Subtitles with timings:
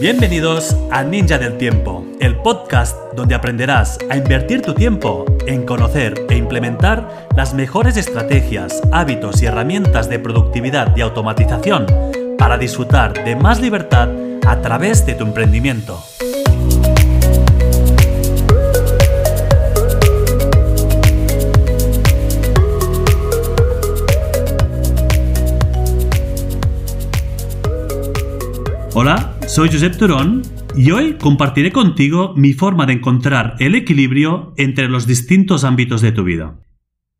[0.00, 6.14] Bienvenidos a Ninja del Tiempo, el podcast donde aprenderás a invertir tu tiempo en conocer
[6.30, 11.86] e implementar las mejores estrategias, hábitos y herramientas de productividad y automatización
[12.38, 14.08] para disfrutar de más libertad
[14.46, 16.00] a través de tu emprendimiento.
[29.00, 30.42] Hola, soy Josep Turón
[30.74, 36.10] y hoy compartiré contigo mi forma de encontrar el equilibrio entre los distintos ámbitos de
[36.10, 36.58] tu vida.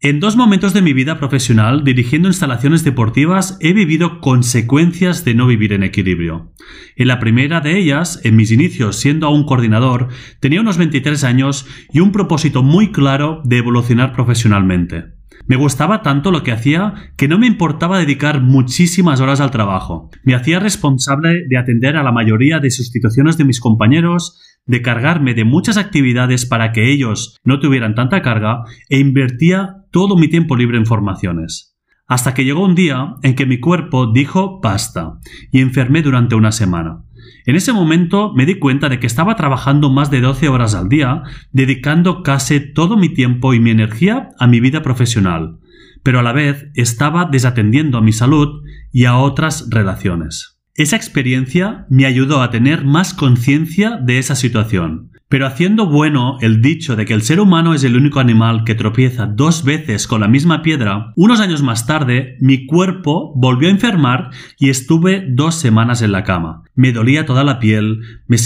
[0.00, 5.46] En dos momentos de mi vida profesional dirigiendo instalaciones deportivas he vivido consecuencias de no
[5.46, 6.52] vivir en equilibrio.
[6.96, 10.08] En la primera de ellas, en mis inicios siendo aún coordinador,
[10.40, 15.17] tenía unos 23 años y un propósito muy claro de evolucionar profesionalmente.
[15.46, 20.10] Me gustaba tanto lo que hacía que no me importaba dedicar muchísimas horas al trabajo.
[20.24, 25.34] Me hacía responsable de atender a la mayoría de sustituciones de mis compañeros, de cargarme
[25.34, 30.56] de muchas actividades para que ellos no tuvieran tanta carga e invertía todo mi tiempo
[30.56, 31.76] libre en formaciones.
[32.06, 35.18] Hasta que llegó un día en que mi cuerpo dijo basta
[35.52, 37.04] y enfermé durante una semana.
[37.46, 40.88] En ese momento me di cuenta de que estaba trabajando más de 12 horas al
[40.88, 45.58] día, dedicando casi todo mi tiempo y mi energía a mi vida profesional,
[46.02, 48.62] pero a la vez estaba desatendiendo a mi salud
[48.92, 50.58] y a otras relaciones.
[50.74, 56.62] Esa experiencia me ayudó a tener más conciencia de esa situación, pero haciendo bueno el
[56.62, 60.22] dicho de que el ser humano es el único animal que tropieza dos veces con
[60.22, 65.54] la misma piedra, unos años más tarde mi cuerpo volvió a enfermar y estuve dos
[65.54, 66.62] semanas en la cama.
[66.74, 68.38] Me dolía toda la piel, me,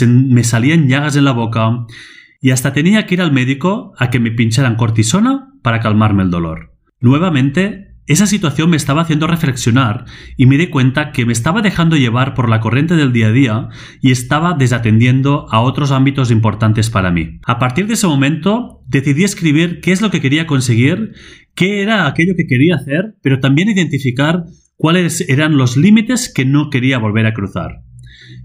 [0.44, 1.86] salían llagas en la boca
[2.40, 6.30] y hasta tenía que ir al médico a que me pincharan cortisona para calmarme el
[6.30, 6.72] dolor.
[7.00, 11.96] Nuevamente esa situación me estaba haciendo reflexionar y me di cuenta que me estaba dejando
[11.96, 13.68] llevar por la corriente del día a día
[14.00, 17.38] y estaba desatendiendo a otros ámbitos importantes para mí.
[17.46, 21.12] A partir de ese momento decidí escribir qué es lo que quería conseguir,
[21.54, 24.44] qué era aquello que quería hacer, pero también identificar
[24.76, 27.82] cuáles eran los límites que no quería volver a cruzar.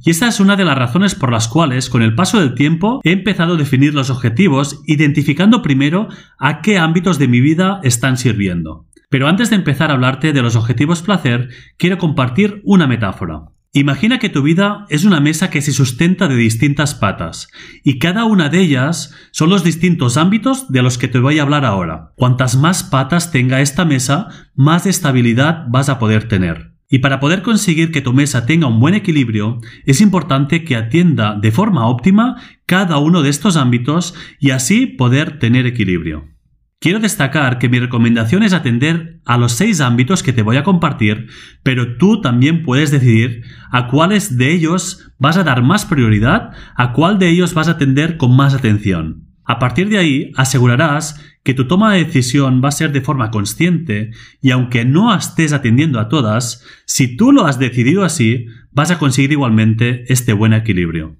[0.05, 3.01] Y esta es una de las razones por las cuales, con el paso del tiempo,
[3.03, 6.07] he empezado a definir los objetivos, identificando primero
[6.37, 8.86] a qué ámbitos de mi vida están sirviendo.
[9.09, 13.45] Pero antes de empezar a hablarte de los objetivos placer, quiero compartir una metáfora.
[13.73, 17.47] Imagina que tu vida es una mesa que se sustenta de distintas patas,
[17.83, 21.43] y cada una de ellas son los distintos ámbitos de los que te voy a
[21.43, 22.11] hablar ahora.
[22.15, 26.71] Cuantas más patas tenga esta mesa, más estabilidad vas a poder tener.
[26.89, 31.37] Y para poder conseguir que tu mesa tenga un buen equilibrio, es importante que atienda
[31.39, 36.36] de forma óptima cada uno de estos ámbitos y así poder tener equilibrio.
[36.79, 40.63] Quiero destacar que mi recomendación es atender a los seis ámbitos que te voy a
[40.63, 41.27] compartir,
[41.63, 46.93] pero tú también puedes decidir a cuáles de ellos vas a dar más prioridad, a
[46.93, 49.23] cuál de ellos vas a atender con más atención.
[49.43, 53.31] A partir de ahí, asegurarás que tu toma de decisión va a ser de forma
[53.31, 58.91] consciente y aunque no estés atendiendo a todas, si tú lo has decidido así, vas
[58.91, 61.17] a conseguir igualmente este buen equilibrio.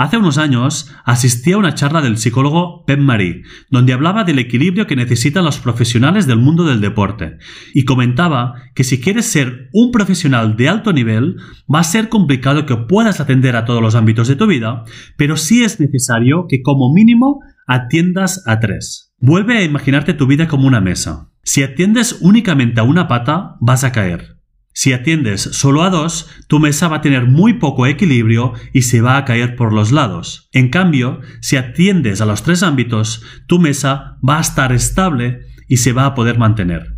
[0.00, 4.86] Hace unos años asistí a una charla del psicólogo Pep Marie, donde hablaba del equilibrio
[4.86, 7.36] que necesitan los profesionales del mundo del deporte,
[7.74, 11.36] y comentaba que si quieres ser un profesional de alto nivel,
[11.70, 14.84] va a ser complicado que puedas atender a todos los ámbitos de tu vida,
[15.18, 19.12] pero sí es necesario que como mínimo atiendas a tres.
[19.18, 21.28] Vuelve a imaginarte tu vida como una mesa.
[21.42, 24.39] Si atiendes únicamente a una pata, vas a caer.
[24.72, 29.00] Si atiendes solo a dos, tu mesa va a tener muy poco equilibrio y se
[29.00, 30.48] va a caer por los lados.
[30.52, 35.78] En cambio, si atiendes a los tres ámbitos, tu mesa va a estar estable y
[35.78, 36.96] se va a poder mantener.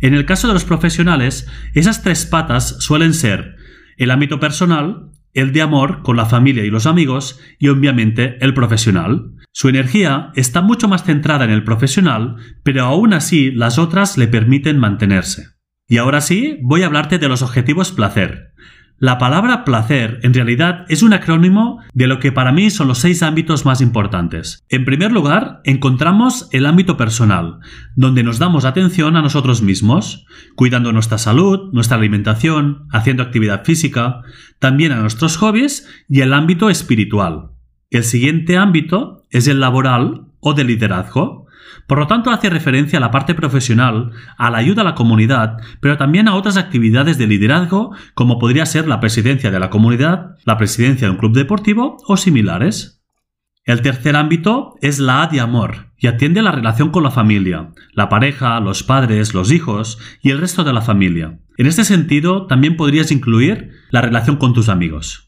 [0.00, 3.56] En el caso de los profesionales, esas tres patas suelen ser
[3.96, 8.54] el ámbito personal, el de amor con la familia y los amigos y obviamente el
[8.54, 9.32] profesional.
[9.52, 14.28] Su energía está mucho más centrada en el profesional, pero aún así las otras le
[14.28, 15.53] permiten mantenerse.
[15.86, 18.54] Y ahora sí, voy a hablarte de los objetivos placer.
[18.98, 22.98] La palabra placer en realidad es un acrónimo de lo que para mí son los
[22.98, 24.64] seis ámbitos más importantes.
[24.68, 27.58] En primer lugar, encontramos el ámbito personal,
[27.96, 34.22] donde nos damos atención a nosotros mismos, cuidando nuestra salud, nuestra alimentación, haciendo actividad física,
[34.60, 37.50] también a nuestros hobbies y el ámbito espiritual.
[37.90, 41.43] El siguiente ámbito es el laboral o de liderazgo,
[41.86, 45.58] por lo tanto, hace referencia a la parte profesional, a la ayuda a la comunidad,
[45.80, 50.36] pero también a otras actividades de liderazgo, como podría ser la presidencia de la comunidad,
[50.44, 53.02] la presidencia de un club deportivo o similares.
[53.64, 57.70] El tercer ámbito es la A de amor y atiende la relación con la familia,
[57.94, 61.38] la pareja, los padres, los hijos y el resto de la familia.
[61.56, 65.23] En este sentido, también podrías incluir la relación con tus amigos.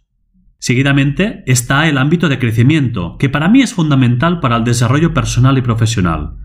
[0.59, 5.59] Seguidamente está el ámbito de crecimiento, que para mí es fundamental para el desarrollo personal
[5.59, 6.37] y profesional.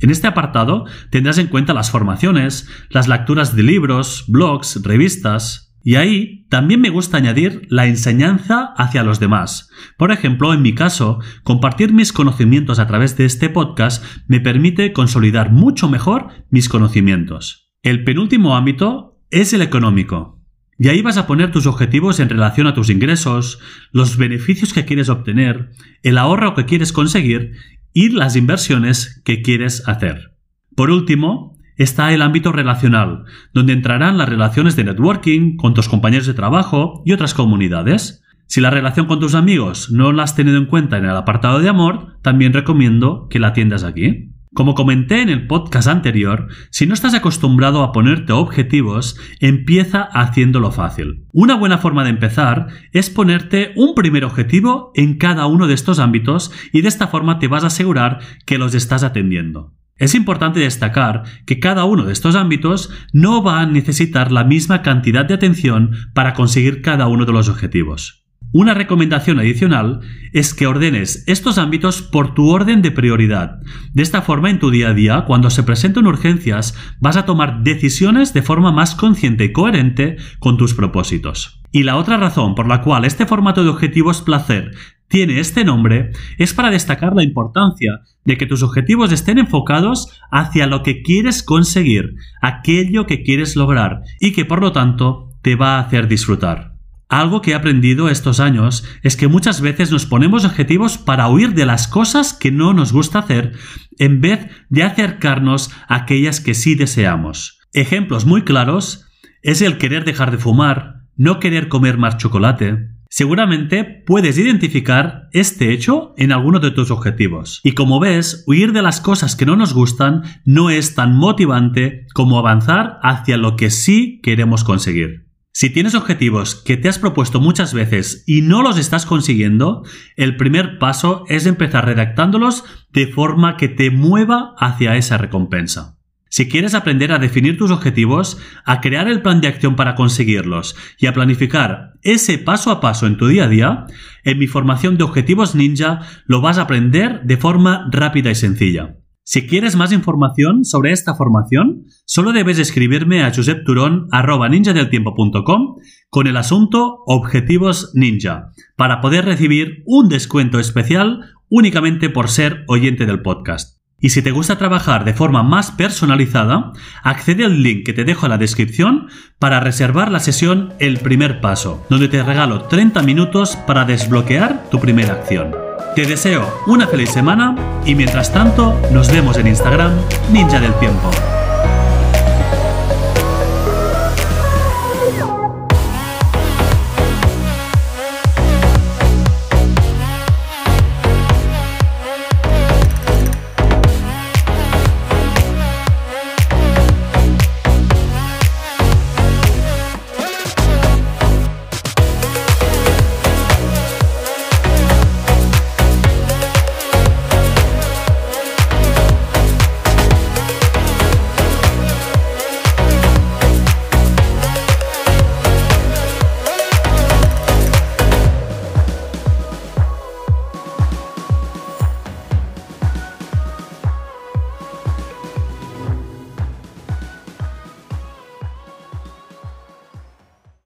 [0.00, 5.94] En este apartado tendrás en cuenta las formaciones, las lecturas de libros, blogs, revistas, y
[5.94, 9.70] ahí también me gusta añadir la enseñanza hacia los demás.
[9.96, 14.92] Por ejemplo, en mi caso, compartir mis conocimientos a través de este podcast me permite
[14.92, 17.70] consolidar mucho mejor mis conocimientos.
[17.82, 20.35] El penúltimo ámbito es el económico.
[20.78, 23.60] Y ahí vas a poner tus objetivos en relación a tus ingresos,
[23.92, 25.70] los beneficios que quieres obtener,
[26.02, 27.52] el ahorro que quieres conseguir
[27.94, 30.32] y las inversiones que quieres hacer.
[30.74, 33.24] Por último, está el ámbito relacional,
[33.54, 38.22] donde entrarán las relaciones de networking con tus compañeros de trabajo y otras comunidades.
[38.46, 41.60] Si la relación con tus amigos no la has tenido en cuenta en el apartado
[41.60, 44.35] de amor, también recomiendo que la atiendas aquí.
[44.56, 50.72] Como comenté en el podcast anterior, si no estás acostumbrado a ponerte objetivos, empieza haciéndolo
[50.72, 51.26] fácil.
[51.30, 55.98] Una buena forma de empezar es ponerte un primer objetivo en cada uno de estos
[55.98, 59.74] ámbitos y de esta forma te vas a asegurar que los estás atendiendo.
[59.98, 64.80] Es importante destacar que cada uno de estos ámbitos no va a necesitar la misma
[64.80, 68.25] cantidad de atención para conseguir cada uno de los objetivos.
[68.58, 70.00] Una recomendación adicional
[70.32, 73.60] es que ordenes estos ámbitos por tu orden de prioridad.
[73.92, 77.64] De esta forma, en tu día a día, cuando se presenten urgencias, vas a tomar
[77.64, 81.60] decisiones de forma más consciente y coherente con tus propósitos.
[81.70, 84.70] Y la otra razón por la cual este formato de objetivos placer
[85.06, 90.66] tiene este nombre es para destacar la importancia de que tus objetivos estén enfocados hacia
[90.66, 95.76] lo que quieres conseguir, aquello que quieres lograr y que por lo tanto te va
[95.76, 96.75] a hacer disfrutar.
[97.08, 101.54] Algo que he aprendido estos años es que muchas veces nos ponemos objetivos para huir
[101.54, 103.52] de las cosas que no nos gusta hacer
[103.98, 107.60] en vez de acercarnos a aquellas que sí deseamos.
[107.72, 109.06] Ejemplos muy claros
[109.42, 115.72] es el querer dejar de fumar, no querer comer más chocolate, Seguramente puedes identificar este
[115.72, 117.60] hecho en alguno de tus objetivos.
[117.62, 122.06] Y como ves, huir de las cosas que no nos gustan no es tan motivante
[122.12, 125.25] como avanzar hacia lo que sí queremos conseguir.
[125.58, 130.36] Si tienes objetivos que te has propuesto muchas veces y no los estás consiguiendo, el
[130.36, 132.62] primer paso es empezar redactándolos
[132.92, 135.96] de forma que te mueva hacia esa recompensa.
[136.28, 138.36] Si quieres aprender a definir tus objetivos,
[138.66, 143.06] a crear el plan de acción para conseguirlos y a planificar ese paso a paso
[143.06, 143.86] en tu día a día,
[144.24, 148.96] en mi formación de objetivos ninja lo vas a aprender de forma rápida y sencilla.
[149.28, 155.78] Si quieres más información sobre esta formación, solo debes escribirme a josepturon.ninjadeltiempo.com
[156.10, 163.04] con el asunto Objetivos Ninja para poder recibir un descuento especial únicamente por ser oyente
[163.04, 163.80] del podcast.
[163.98, 168.26] Y si te gusta trabajar de forma más personalizada, accede al link que te dejo
[168.26, 169.08] en la descripción
[169.40, 174.78] para reservar la sesión El primer paso, donde te regalo 30 minutos para desbloquear tu
[174.78, 175.65] primera acción.
[175.96, 177.56] Te deseo una feliz semana
[177.86, 179.92] y mientras tanto nos vemos en Instagram
[180.30, 181.10] Ninja del Tiempo.